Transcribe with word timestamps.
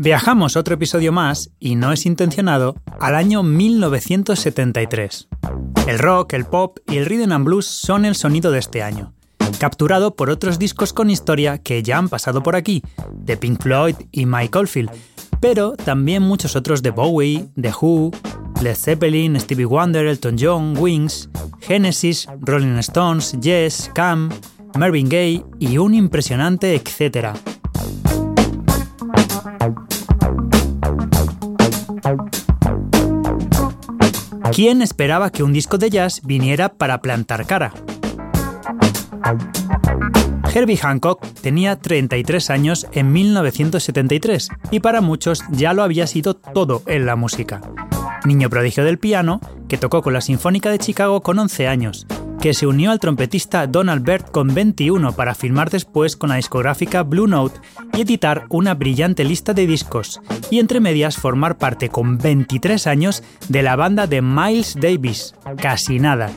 Viajamos 0.00 0.56
otro 0.56 0.74
episodio 0.74 1.10
más, 1.10 1.50
y 1.58 1.74
no 1.74 1.92
es 1.92 2.06
intencionado, 2.06 2.76
al 3.00 3.16
año 3.16 3.42
1973. 3.42 5.28
El 5.88 5.98
rock, 5.98 6.34
el 6.34 6.44
pop 6.44 6.78
y 6.86 6.98
el 6.98 7.06
rhythm 7.06 7.32
and 7.32 7.44
blues 7.44 7.66
son 7.66 8.04
el 8.04 8.14
sonido 8.14 8.52
de 8.52 8.60
este 8.60 8.82
año, 8.82 9.12
capturado 9.58 10.14
por 10.14 10.30
otros 10.30 10.58
discos 10.58 10.92
con 10.92 11.10
historia 11.10 11.58
que 11.58 11.82
ya 11.82 11.98
han 11.98 12.08
pasado 12.08 12.42
por 12.42 12.54
aquí, 12.54 12.82
de 13.12 13.36
Pink 13.36 13.60
Floyd 13.60 13.96
y 14.12 14.24
Mike 14.24 14.56
Oldfield, 14.56 14.90
pero 15.40 15.72
también 15.72 16.22
muchos 16.22 16.56
otros 16.56 16.80
de 16.82 16.90
Bowie, 16.90 17.46
The 17.60 17.72
Who, 17.80 18.12
Led 18.60 18.74
Zeppelin, 18.74 19.38
Stevie 19.40 19.66
Wonder, 19.66 20.06
Elton 20.06 20.36
John, 20.38 20.76
Wings, 20.76 21.28
Genesis, 21.60 22.26
Rolling 22.40 22.78
Stones, 22.78 23.38
Yes, 23.40 23.90
Cam, 23.94 24.30
Marvin 24.76 25.08
Gaye 25.08 25.44
y 25.58 25.78
un 25.78 25.94
impresionante 25.94 26.74
etcétera. 26.74 27.34
¿Quién 34.52 34.82
esperaba 34.82 35.30
que 35.30 35.44
un 35.44 35.52
disco 35.52 35.78
de 35.78 35.90
jazz 35.90 36.20
viniera 36.24 36.68
para 36.68 37.00
plantar 37.00 37.46
cara? 37.46 37.72
Herbie 40.52 40.78
Hancock 40.78 41.24
tenía 41.42 41.76
33 41.76 42.50
años 42.50 42.86
en 42.92 43.12
1973 43.12 44.48
y 44.72 44.80
para 44.80 45.00
muchos 45.00 45.44
ya 45.50 45.74
lo 45.74 45.84
había 45.84 46.08
sido 46.08 46.34
todo 46.34 46.82
en 46.86 47.06
la 47.06 47.14
música. 47.14 47.60
Niño 48.24 48.50
prodigio 48.50 48.84
del 48.84 48.98
piano, 48.98 49.40
que 49.68 49.78
tocó 49.78 50.02
con 50.02 50.12
la 50.12 50.20
Sinfónica 50.20 50.70
de 50.70 50.78
Chicago 50.78 51.20
con 51.20 51.38
11 51.38 51.68
años, 51.68 52.06
que 52.40 52.54
se 52.54 52.66
unió 52.66 52.90
al 52.90 53.00
trompetista 53.00 53.66
Donald 53.66 54.04
Byrd 54.04 54.30
con 54.30 54.54
21 54.54 55.12
para 55.12 55.34
firmar 55.34 55.70
después 55.70 56.16
con 56.16 56.30
la 56.30 56.36
discográfica 56.36 57.02
Blue 57.02 57.26
Note 57.26 57.60
y 57.96 58.02
editar 58.02 58.44
una 58.48 58.74
brillante 58.74 59.24
lista 59.24 59.54
de 59.54 59.66
discos, 59.66 60.20
y 60.50 60.58
entre 60.58 60.80
medias 60.80 61.16
formar 61.16 61.58
parte 61.58 61.88
con 61.88 62.18
23 62.18 62.86
años 62.86 63.22
de 63.48 63.62
la 63.62 63.76
banda 63.76 64.06
de 64.06 64.22
Miles 64.22 64.76
Davis, 64.80 65.34
casi 65.60 65.98
nada. 65.98 66.30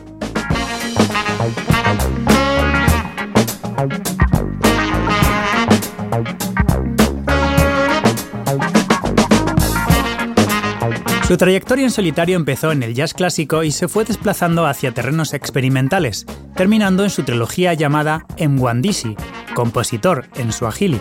Su 11.31 11.37
trayectoria 11.37 11.85
en 11.85 11.91
solitario 11.91 12.35
empezó 12.35 12.73
en 12.73 12.83
el 12.83 12.93
jazz 12.93 13.13
clásico 13.13 13.63
y 13.63 13.71
se 13.71 13.87
fue 13.87 14.03
desplazando 14.03 14.65
hacia 14.65 14.91
terrenos 14.91 15.33
experimentales, 15.33 16.25
terminando 16.57 17.05
en 17.05 17.09
su 17.09 17.23
trilogía 17.23 17.73
llamada 17.73 18.25
Mwandisi, 18.37 19.15
compositor 19.55 20.27
en 20.35 20.51
Swahili, 20.51 20.99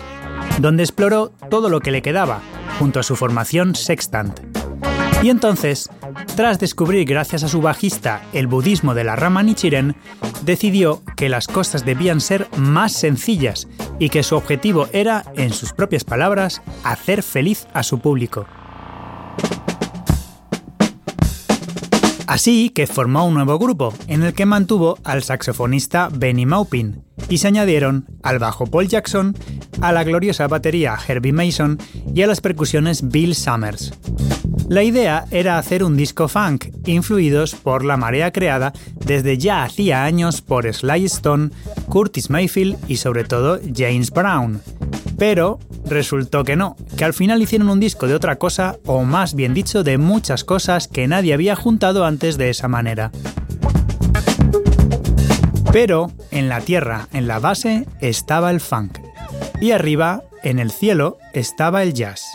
donde 0.59 0.83
exploró 0.83 1.33
todo 1.49 1.67
lo 1.67 1.81
que 1.81 1.91
le 1.91 2.01
quedaba, 2.01 2.39
junto 2.79 3.01
a 3.01 3.03
su 3.03 3.17
formación 3.17 3.75
sextant. 3.75 4.39
Y 5.21 5.31
entonces, 5.31 5.89
tras 6.37 6.59
descubrir 6.59 7.05
gracias 7.05 7.43
a 7.43 7.49
su 7.49 7.59
bajista 7.59 8.21
el 8.31 8.47
budismo 8.47 8.93
de 8.93 9.03
la 9.03 9.17
rama 9.17 9.43
Nichiren, 9.43 9.97
decidió 10.45 11.03
que 11.17 11.27
las 11.27 11.47
cosas 11.47 11.83
debían 11.83 12.21
ser 12.21 12.47
más 12.55 12.93
sencillas 12.93 13.67
y 13.99 14.07
que 14.07 14.23
su 14.23 14.37
objetivo 14.37 14.87
era, 14.93 15.25
en 15.35 15.51
sus 15.51 15.73
propias 15.73 16.05
palabras, 16.05 16.61
hacer 16.85 17.21
feliz 17.21 17.67
a 17.73 17.83
su 17.83 17.99
público. 17.99 18.47
Así 22.27 22.69
que 22.69 22.87
formó 22.87 23.25
un 23.25 23.33
nuevo 23.33 23.59
grupo, 23.59 23.93
en 24.07 24.23
el 24.23 24.33
que 24.33 24.45
mantuvo 24.45 24.97
al 25.03 25.23
saxofonista 25.23 26.09
Benny 26.11 26.45
Maupin, 26.45 27.03
y 27.29 27.39
se 27.39 27.47
añadieron 27.47 28.05
al 28.23 28.39
bajo 28.39 28.67
Paul 28.67 28.87
Jackson, 28.87 29.35
a 29.81 29.91
la 29.91 30.03
gloriosa 30.03 30.47
batería 30.47 30.97
Herbie 31.07 31.33
Mason 31.33 31.77
y 32.13 32.21
a 32.21 32.27
las 32.27 32.41
percusiones 32.41 33.09
Bill 33.09 33.35
Summers. 33.35 33.93
La 34.69 34.83
idea 34.83 35.25
era 35.31 35.57
hacer 35.57 35.83
un 35.83 35.97
disco 35.97 36.29
funk, 36.29 36.67
influidos 36.85 37.55
por 37.55 37.83
la 37.83 37.97
marea 37.97 38.31
creada 38.31 38.71
desde 39.05 39.37
ya 39.37 39.63
hacía 39.63 40.05
años 40.05 40.41
por 40.41 40.71
Sly 40.71 41.05
Stone, 41.05 41.49
Curtis 41.89 42.29
Mayfield 42.29 42.77
y 42.87 42.97
sobre 42.97 43.25
todo 43.25 43.59
James 43.75 44.11
Brown. 44.11 44.61
Pero 45.17 45.59
resultó 45.91 46.43
que 46.43 46.55
no, 46.55 46.75
que 46.97 47.05
al 47.05 47.13
final 47.13 47.41
hicieron 47.41 47.69
un 47.69 47.79
disco 47.79 48.07
de 48.07 48.15
otra 48.15 48.37
cosa, 48.37 48.77
o 48.85 49.03
más 49.03 49.35
bien 49.35 49.53
dicho, 49.53 49.83
de 49.83 49.97
muchas 49.97 50.43
cosas 50.43 50.87
que 50.87 51.07
nadie 51.07 51.33
había 51.33 51.55
juntado 51.55 52.05
antes 52.05 52.37
de 52.37 52.49
esa 52.49 52.67
manera. 52.67 53.11
Pero 55.71 56.11
en 56.31 56.49
la 56.49 56.61
tierra, 56.61 57.07
en 57.13 57.27
la 57.27 57.39
base, 57.39 57.87
estaba 58.01 58.51
el 58.51 58.59
funk. 58.59 58.97
Y 59.61 59.71
arriba, 59.71 60.23
en 60.43 60.59
el 60.59 60.71
cielo, 60.71 61.17
estaba 61.33 61.83
el 61.83 61.93
jazz. 61.93 62.25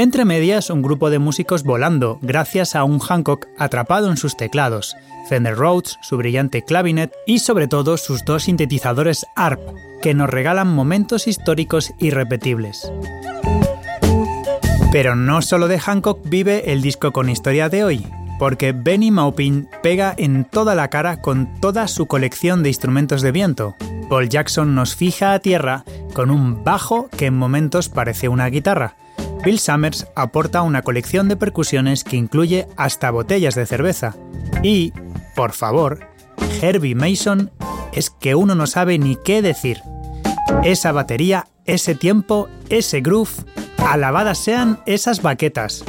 Entre 0.00 0.24
medias, 0.24 0.70
un 0.70 0.80
grupo 0.80 1.10
de 1.10 1.18
músicos 1.18 1.62
volando, 1.62 2.18
gracias 2.22 2.74
a 2.74 2.84
un 2.84 3.00
Hancock 3.00 3.48
atrapado 3.58 4.10
en 4.10 4.16
sus 4.16 4.34
teclados, 4.34 4.96
Fender 5.28 5.54
Rhodes, 5.54 5.98
su 6.00 6.16
brillante 6.16 6.64
clavinet 6.64 7.12
y 7.26 7.40
sobre 7.40 7.68
todo 7.68 7.98
sus 7.98 8.24
dos 8.24 8.44
sintetizadores 8.44 9.26
ARP, 9.36 9.60
que 10.00 10.14
nos 10.14 10.30
regalan 10.30 10.74
momentos 10.74 11.28
históricos 11.28 11.92
irrepetibles. 11.98 12.90
Pero 14.90 15.16
no 15.16 15.42
solo 15.42 15.68
de 15.68 15.78
Hancock 15.78 16.26
vive 16.26 16.72
el 16.72 16.80
disco 16.80 17.12
con 17.12 17.28
historia 17.28 17.68
de 17.68 17.84
hoy, 17.84 18.06
porque 18.38 18.72
Benny 18.72 19.10
Maupin 19.10 19.68
pega 19.82 20.14
en 20.16 20.46
toda 20.46 20.74
la 20.74 20.88
cara 20.88 21.20
con 21.20 21.60
toda 21.60 21.86
su 21.88 22.06
colección 22.06 22.62
de 22.62 22.70
instrumentos 22.70 23.20
de 23.20 23.32
viento. 23.32 23.76
Paul 24.08 24.30
Jackson 24.30 24.74
nos 24.74 24.96
fija 24.96 25.34
a 25.34 25.40
tierra 25.40 25.84
con 26.14 26.30
un 26.30 26.64
bajo 26.64 27.10
que 27.10 27.26
en 27.26 27.36
momentos 27.36 27.90
parece 27.90 28.30
una 28.30 28.46
guitarra, 28.46 28.96
Bill 29.42 29.58
Summers 29.58 30.06
aporta 30.14 30.62
una 30.62 30.82
colección 30.82 31.28
de 31.28 31.36
percusiones 31.36 32.04
que 32.04 32.16
incluye 32.16 32.68
hasta 32.76 33.10
botellas 33.10 33.54
de 33.54 33.64
cerveza. 33.64 34.14
Y, 34.62 34.92
por 35.34 35.52
favor, 35.52 36.00
Herbie 36.60 36.94
Mason 36.94 37.50
es 37.92 38.10
que 38.10 38.34
uno 38.34 38.54
no 38.54 38.66
sabe 38.66 38.98
ni 38.98 39.16
qué 39.16 39.40
decir. 39.40 39.80
Esa 40.62 40.92
batería, 40.92 41.46
ese 41.64 41.94
tiempo, 41.94 42.48
ese 42.68 43.00
groove, 43.00 43.44
alabadas 43.78 44.38
sean 44.38 44.80
esas 44.84 45.22
baquetas. 45.22 45.84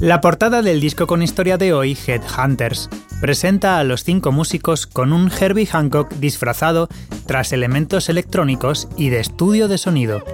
La 0.00 0.22
portada 0.22 0.62
del 0.62 0.80
disco 0.80 1.06
con 1.06 1.22
historia 1.22 1.58
de 1.58 1.74
hoy, 1.74 1.94
Headhunters, 2.06 2.88
presenta 3.20 3.78
a 3.78 3.84
los 3.84 4.02
cinco 4.02 4.32
músicos 4.32 4.86
con 4.86 5.12
un 5.12 5.30
Herbie 5.30 5.66
Hancock 5.66 6.14
disfrazado 6.14 6.88
tras 7.26 7.52
elementos 7.52 8.08
electrónicos 8.08 8.88
y 8.96 9.10
de 9.10 9.20
estudio 9.20 9.68
de 9.68 9.76
sonido. 9.76 10.24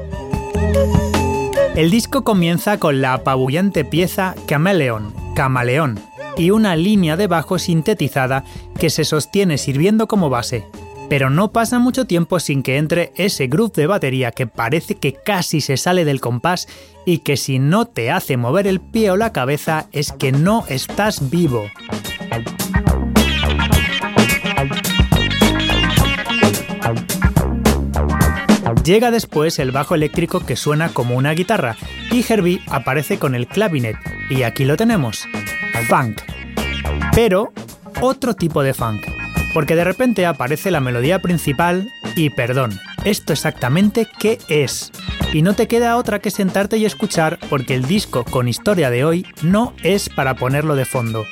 El 1.75 1.91
disco 1.91 2.23
comienza 2.23 2.79
con 2.79 3.03
la 3.03 3.15
apabullante 3.15 3.85
pieza 3.85 4.37
Cameleon, 4.47 5.13
Camaleón, 5.35 5.99
y 6.37 6.51
una 6.53 6.77
línea 6.77 7.17
de 7.17 7.27
bajo 7.27 7.59
sintetizada 7.59 8.45
que 8.79 8.89
se 8.89 9.05
sostiene 9.05 9.59
sirviendo 9.59 10.07
como 10.07 10.31
base, 10.31 10.65
pero 11.09 11.31
no 11.31 11.53
pasa 11.53 11.79
mucho 11.79 12.07
tiempo 12.07 12.41
sin 12.41 12.63
que 12.63 12.79
entre 12.79 13.13
ese 13.17 13.47
groove 13.47 13.73
de 13.75 13.87
batería 13.87 14.33
que 14.33 14.47
parece 14.47 14.97
que 14.97 15.15
casi 15.15 15.61
se 15.61 15.77
sale 15.77 16.05
del 16.05 16.21
compás 16.21 16.69
y 17.05 17.19
que 17.19 17.37
si 17.37 17.59
no 17.59 17.87
te 17.87 18.11
hace 18.11 18.37
mover 18.37 18.67
el 18.67 18.81
pie 18.81 19.11
o 19.11 19.17
la 19.17 19.33
cabeza 19.33 19.87
es 19.93 20.13
que 20.13 20.33
no 20.33 20.65
estás 20.69 21.31
vivo. 21.31 21.67
Llega 28.85 29.11
después 29.11 29.59
el 29.59 29.73
bajo 29.73 29.97
eléctrico 29.97 30.41
que 30.41 30.55
suena 30.55 30.91
como 30.91 31.17
una 31.17 31.33
guitarra 31.33 31.77
y 32.13 32.25
Herbie 32.29 32.61
aparece 32.69 33.19
con 33.19 33.35
el 33.35 33.49
clavinet 33.49 33.97
y 34.31 34.43
aquí 34.43 34.65
lo 34.65 34.77
tenemos, 34.77 35.27
funk. 35.89 36.21
Pero 37.13 37.53
otro 38.01 38.35
tipo 38.35 38.63
de 38.63 38.75
funk 38.75 39.16
porque 39.57 39.75
de 39.75 39.85
repente 39.85 40.27
aparece 40.27 40.71
la 40.71 40.81
melodía 40.81 41.23
principal 41.23 41.91
y 42.15 42.29
perdón, 42.29 42.79
¿esto 43.07 43.33
exactamente 43.33 44.07
qué 44.19 44.37
es? 44.51 44.93
Y 45.33 45.41
no 45.41 45.55
te 45.55 45.67
queda 45.67 45.97
otra 45.97 46.19
que 46.19 46.31
sentarte 46.31 46.77
y 46.77 46.85
escuchar 46.85 47.39
porque 47.49 47.75
el 47.75 47.87
disco 47.87 48.23
con 48.25 48.49
historia 48.49 48.91
de 48.91 49.07
hoy 49.07 49.25
no 49.41 49.73
es 49.83 50.11
para 50.11 50.35
ponerlo 50.35 50.77
de 50.77 50.85
fondo. 50.85 51.25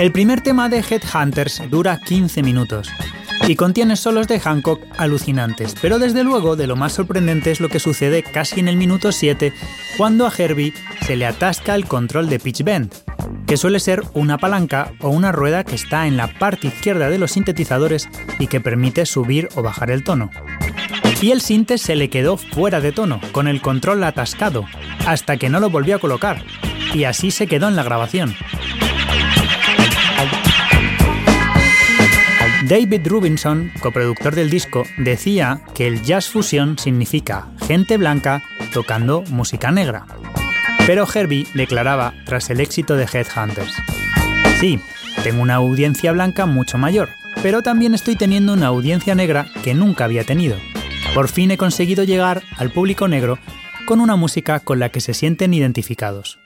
El 0.00 0.10
primer 0.10 0.40
tema 0.40 0.68
de 0.68 0.80
Headhunters 0.80 1.62
dura 1.70 2.00
15 2.04 2.42
minutos. 2.42 2.90
y 3.48 3.56
contiene 3.56 3.96
solos 3.96 4.28
de 4.28 4.38
Hancock 4.38 4.80
alucinantes, 4.98 5.74
pero 5.82 5.98
desde 5.98 6.22
luego 6.22 6.54
de 6.54 6.68
lo 6.68 6.76
más 6.76 6.92
sorprendente 6.92 7.50
es 7.50 7.60
lo 7.60 7.68
que 7.68 7.80
sucede 7.80 8.22
casi 8.22 8.60
en 8.60 8.68
el 8.68 8.76
minuto 8.76 9.10
7 9.10 9.52
cuando 9.96 10.26
a 10.26 10.32
Herbie 10.36 10.72
se 11.04 11.16
le 11.16 11.26
atasca 11.26 11.74
el 11.74 11.86
control 11.86 12.28
de 12.28 12.38
pitch 12.38 12.62
bend, 12.62 12.94
que 13.46 13.56
suele 13.56 13.80
ser 13.80 14.02
una 14.14 14.38
palanca 14.38 14.92
o 15.00 15.08
una 15.10 15.32
rueda 15.32 15.64
que 15.64 15.74
está 15.74 16.06
en 16.06 16.16
la 16.16 16.26
parte 16.26 16.68
izquierda 16.68 17.08
de 17.10 17.18
los 17.18 17.32
sintetizadores 17.32 18.08
y 18.38 18.46
que 18.46 18.60
permite 18.60 19.06
subir 19.06 19.48
o 19.54 19.62
bajar 19.62 19.90
el 19.90 20.04
tono. 20.04 20.30
Y 21.20 21.30
el 21.30 21.40
sinte 21.40 21.78
se 21.78 21.94
le 21.94 22.10
quedó 22.10 22.36
fuera 22.36 22.80
de 22.80 22.92
tono, 22.92 23.20
con 23.32 23.46
el 23.46 23.60
control 23.60 24.02
atascado, 24.04 24.64
hasta 25.06 25.36
que 25.36 25.48
no 25.48 25.60
lo 25.60 25.70
volvió 25.70 25.96
a 25.96 26.00
colocar, 26.00 26.42
y 26.94 27.04
así 27.04 27.30
se 27.30 27.46
quedó 27.46 27.68
en 27.68 27.76
la 27.76 27.84
grabación. 27.84 28.34
David 32.68 33.06
Rubinson, 33.06 33.70
coproductor 33.80 34.34
del 34.34 34.48
disco, 34.48 34.84
decía 34.96 35.60
que 35.74 35.86
el 35.86 36.02
jazz 36.02 36.28
fusión 36.28 36.78
significa 36.78 37.48
gente 37.66 37.98
blanca 37.98 38.42
tocando 38.72 39.22
música 39.28 39.70
negra. 39.70 40.06
Pero 40.86 41.06
Herbie 41.12 41.46
declaraba 41.54 42.12
tras 42.24 42.50
el 42.50 42.60
éxito 42.60 42.96
de 42.96 43.04
Headhunters: 43.04 43.72
Sí, 44.58 44.80
tengo 45.22 45.42
una 45.42 45.54
audiencia 45.54 46.12
blanca 46.12 46.46
mucho 46.46 46.76
mayor, 46.76 47.10
pero 47.42 47.62
también 47.62 47.94
estoy 47.94 48.16
teniendo 48.16 48.52
una 48.52 48.66
audiencia 48.66 49.14
negra 49.14 49.46
que 49.62 49.74
nunca 49.74 50.04
había 50.04 50.24
tenido. 50.24 50.56
Por 51.14 51.28
fin 51.28 51.50
he 51.50 51.56
conseguido 51.56 52.04
llegar 52.04 52.42
al 52.56 52.72
público 52.72 53.06
negro 53.06 53.38
con 53.86 54.00
una 54.00 54.16
música 54.16 54.60
con 54.60 54.78
la 54.78 54.88
que 54.88 55.00
se 55.00 55.14
sienten 55.14 55.54
identificados. 55.54 56.38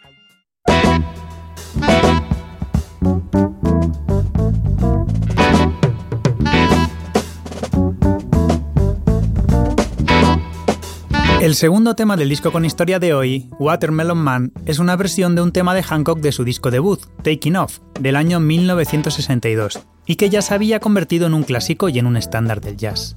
El 11.41 11.55
segundo 11.55 11.95
tema 11.95 12.17
del 12.17 12.31
disco 12.31 12.51
con 12.51 12.65
historia 12.65 12.99
de 12.99 13.13
hoy, 13.13 13.51
Watermelon 13.59 14.17
Man, 14.17 14.53
es 14.65 14.79
una 14.79 14.97
versión 14.97 15.35
de 15.35 15.43
un 15.43 15.53
tema 15.53 15.75
de 15.75 15.83
Hancock 15.83 16.21
de 16.21 16.33
su 16.33 16.45
disco 16.45 16.71
debut, 16.71 17.01
Taking 17.23 17.57
Off, 17.57 17.81
del 18.01 18.17
año 18.17 18.41
1962, 18.41 19.81
y 20.07 20.17
que 20.17 20.31
ya 20.31 20.41
se 20.41 20.55
había 20.55 20.81
convertido 20.81 21.27
en 21.27 21.35
un 21.35 21.43
clásico 21.43 21.91
y 21.91 21.99
en 21.99 22.07
un 22.07 22.17
estándar 22.17 22.63
del 22.63 22.79
jazz. 22.79 23.17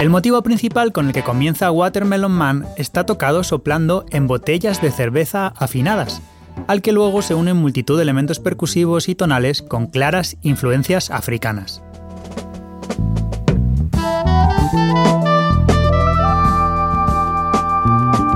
El 0.00 0.10
motivo 0.10 0.42
principal 0.42 0.92
con 0.92 1.08
el 1.08 1.12
que 1.12 1.24
comienza 1.24 1.72
Watermelon 1.72 2.32
Man 2.32 2.66
está 2.76 3.04
tocado 3.04 3.42
soplando 3.42 4.06
en 4.10 4.28
botellas 4.28 4.80
de 4.80 4.92
cerveza 4.92 5.48
afinadas, 5.56 6.22
al 6.68 6.82
que 6.82 6.92
luego 6.92 7.20
se 7.20 7.34
unen 7.34 7.56
multitud 7.56 7.96
de 7.96 8.02
elementos 8.02 8.38
percusivos 8.38 9.08
y 9.08 9.16
tonales 9.16 9.60
con 9.60 9.88
claras 9.88 10.36
influencias 10.42 11.10
africanas. 11.10 11.82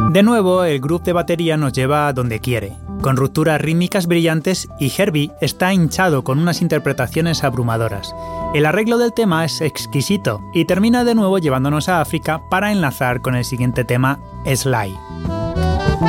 De 0.08 0.22
nuevo, 0.22 0.64
el 0.64 0.80
grupo 0.80 1.04
de 1.04 1.12
batería 1.12 1.58
nos 1.58 1.74
lleva 1.74 2.08
a 2.08 2.14
donde 2.14 2.40
quiere, 2.40 2.78
con 3.02 3.18
rupturas 3.18 3.60
rítmicas 3.60 4.06
brillantes 4.06 4.66
y 4.80 4.90
Herbie 4.96 5.32
está 5.42 5.74
hinchado 5.74 6.24
con 6.24 6.38
unas 6.38 6.62
interpretaciones 6.62 7.44
abrumadoras. 7.44 8.14
El 8.54 8.64
arreglo 8.64 8.96
del 8.96 9.12
tema 9.12 9.44
es 9.44 9.60
exquisito 9.60 10.40
y 10.54 10.64
termina 10.64 11.04
de 11.04 11.14
nuevo 11.14 11.38
llevándonos 11.38 11.90
a 11.90 12.00
África 12.00 12.40
para 12.50 12.72
enlazar 12.72 13.20
con 13.20 13.34
el 13.34 13.44
siguiente 13.44 13.84
tema, 13.84 14.18
Sly. 14.46 14.96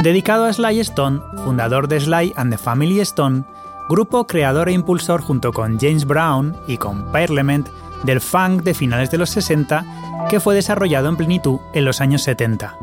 Dedicado 0.01 0.45
a 0.45 0.53
Sly 0.53 0.79
Stone, 0.79 1.19
fundador 1.43 1.89
de 1.89 1.99
Sly 1.99 2.31
and 2.37 2.53
the 2.53 2.57
Family 2.57 3.01
Stone, 3.01 3.43
grupo 3.89 4.27
creador 4.27 4.69
e 4.69 4.73
impulsor 4.73 5.21
junto 5.21 5.51
con 5.51 5.77
James 5.77 6.05
Brown 6.05 6.55
y 6.67 6.77
con 6.77 7.11
Parliament 7.11 7.67
del 8.03 8.21
funk 8.21 8.63
de 8.63 8.73
finales 8.73 9.11
de 9.11 9.17
los 9.17 9.29
60 9.31 10.27
que 10.29 10.39
fue 10.39 10.55
desarrollado 10.55 11.09
en 11.09 11.17
plenitud 11.17 11.59
en 11.73 11.83
los 11.83 11.99
años 11.99 12.21
70. 12.23 12.77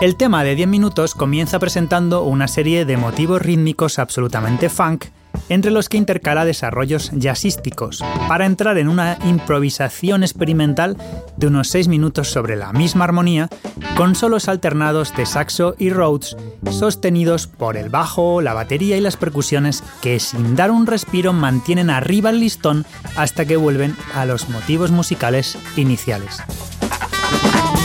El 0.00 0.14
tema 0.14 0.44
de 0.44 0.54
10 0.54 0.68
minutos 0.68 1.16
comienza 1.16 1.58
presentando 1.58 2.22
una 2.22 2.46
serie 2.46 2.84
de 2.84 2.96
motivos 2.96 3.42
rítmicos 3.42 3.98
absolutamente 3.98 4.68
funk, 4.68 5.06
entre 5.48 5.72
los 5.72 5.88
que 5.88 5.96
intercala 5.96 6.44
desarrollos 6.44 7.10
jazzísticos, 7.14 8.04
para 8.28 8.46
entrar 8.46 8.78
en 8.78 8.88
una 8.88 9.18
improvisación 9.24 10.22
experimental 10.22 10.96
de 11.36 11.48
unos 11.48 11.66
6 11.70 11.88
minutos 11.88 12.30
sobre 12.30 12.54
la 12.54 12.72
misma 12.72 13.06
armonía, 13.06 13.48
con 13.96 14.14
solos 14.14 14.46
alternados 14.46 15.16
de 15.16 15.26
saxo 15.26 15.74
y 15.80 15.90
Rhodes, 15.90 16.36
sostenidos 16.70 17.48
por 17.48 17.76
el 17.76 17.88
bajo, 17.88 18.40
la 18.40 18.54
batería 18.54 18.96
y 18.96 19.00
las 19.00 19.16
percusiones 19.16 19.82
que 20.00 20.20
sin 20.20 20.54
dar 20.54 20.70
un 20.70 20.86
respiro 20.86 21.32
mantienen 21.32 21.90
arriba 21.90 22.30
el 22.30 22.38
listón 22.38 22.86
hasta 23.16 23.46
que 23.46 23.56
vuelven 23.56 23.96
a 24.14 24.26
los 24.26 24.48
motivos 24.48 24.92
musicales 24.92 25.58
iniciales. 25.76 26.40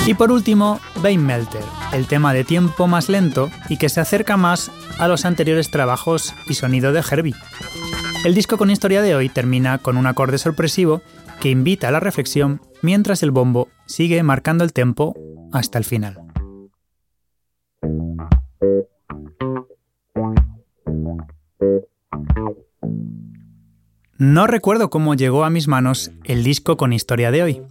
Y 0.06 0.16
por 0.16 0.34
último, 0.34 0.82
Melter, 1.02 1.64
el 1.94 2.08
tema 2.08 2.34
de 2.34 2.44
tiempo 2.44 2.88
más 2.88 3.08
lento 3.08 3.50
y 3.70 3.78
que 3.78 3.88
se 3.88 4.02
acerca 4.02 4.36
más 4.36 4.70
a 5.00 5.08
los 5.08 5.24
anteriores 5.24 5.72
trabajos 5.72 6.34
y 6.50 6.56
sonido 6.56 6.92
de 6.92 7.02
Herbie. 7.10 7.36
El 8.26 8.36
disco 8.36 8.58
con 8.58 8.70
historia 8.70 9.02
de 9.02 9.16
hoy 9.16 9.30
termina 9.30 9.78
con 9.78 9.96
un 9.96 10.06
acorde 10.06 10.38
sorpresivo 10.38 11.02
que 11.40 11.50
invita 11.50 11.88
a 11.88 11.92
la 11.92 12.02
reflexión 12.02 12.62
mientras 12.82 13.24
el 13.24 13.32
bombo 13.32 13.70
sigue 13.86 14.22
marcando 14.24 14.66
el 14.66 14.74
tempo 14.74 15.16
hasta 15.54 15.78
el 15.78 15.86
final. 15.86 16.20
No 24.18 24.48
recuerdo 24.48 24.90
cómo 24.90 25.16
llegó 25.16 25.44
a 25.44 25.50
mis 25.50 25.68
manos 25.68 26.12
el 26.24 26.44
disco 26.44 26.78
con 26.78 26.94
historia 26.94 27.32
de 27.32 27.44
hoy, 27.44 27.62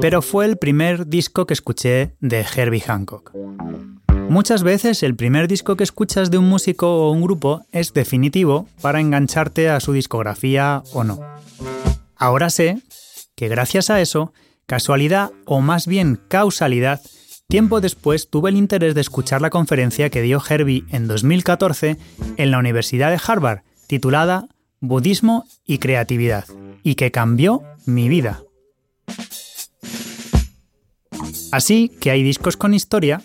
pero 0.00 0.22
fue 0.22 0.46
el 0.46 0.56
primer 0.56 1.06
disco 1.06 1.46
que 1.46 1.54
escuché 1.54 2.14
de 2.20 2.44
Herbie 2.54 2.80
Hancock. 2.80 3.32
Muchas 4.28 4.62
veces 4.62 5.02
el 5.02 5.16
primer 5.16 5.48
disco 5.48 5.76
que 5.76 5.84
escuchas 5.84 6.30
de 6.30 6.36
un 6.36 6.48
músico 6.48 7.06
o 7.06 7.12
un 7.12 7.22
grupo 7.22 7.64
es 7.72 7.94
definitivo 7.94 8.68
para 8.82 9.00
engancharte 9.00 9.70
a 9.70 9.80
su 9.80 9.94
discografía 9.94 10.82
o 10.92 11.02
no. 11.02 11.20
Ahora 12.14 12.50
sé 12.50 12.82
que 13.34 13.48
gracias 13.48 13.88
a 13.88 14.00
eso, 14.00 14.32
casualidad 14.66 15.30
o 15.46 15.60
más 15.60 15.86
bien 15.86 16.20
causalidad, 16.28 17.00
tiempo 17.48 17.80
después 17.80 18.28
tuve 18.28 18.50
el 18.50 18.56
interés 18.56 18.94
de 18.94 19.00
escuchar 19.00 19.40
la 19.40 19.48
conferencia 19.48 20.10
que 20.10 20.20
dio 20.20 20.42
Herbie 20.46 20.84
en 20.90 21.08
2014 21.08 21.96
en 22.36 22.50
la 22.50 22.58
Universidad 22.58 23.10
de 23.10 23.20
Harvard, 23.26 23.60
titulada 23.86 24.48
Budismo 24.80 25.46
y 25.64 25.78
Creatividad, 25.78 26.44
y 26.82 26.96
que 26.96 27.10
cambió 27.10 27.62
mi 27.86 28.10
vida. 28.10 28.42
Así 31.52 31.88
que 31.88 32.10
hay 32.10 32.22
discos 32.22 32.56
con 32.56 32.74
historia, 32.74 33.22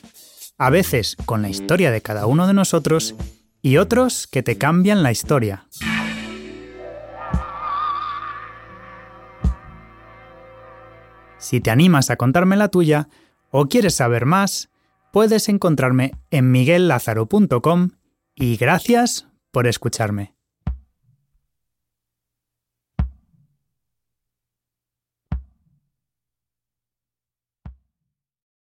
a 0.58 0.70
veces 0.70 1.18
con 1.26 1.42
la 1.42 1.50
historia 1.50 1.92
de 1.92 2.02
cada 2.02 2.26
uno 2.26 2.48
de 2.48 2.54
nosotros, 2.54 3.16
y 3.62 3.78
otros 3.78 4.28
que 4.28 4.44
te 4.44 4.58
cambian 4.58 5.04
la 5.04 5.12
historia. 5.12 5.68
Si 11.38 11.60
te 11.60 11.72
animas 11.72 12.10
a 12.10 12.16
contarme 12.16 12.56
la 12.56 12.70
tuya 12.70 13.10
o 13.52 13.68
quieres 13.68 13.96
saber 13.96 14.26
más, 14.26 14.70
puedes 15.12 15.50
encontrarme 15.50 16.14
en 16.32 16.52
miguellázaro.com 16.52 17.90
y 18.36 18.56
gracias 18.58 19.28
por 19.52 19.68
escucharme. 19.68 20.34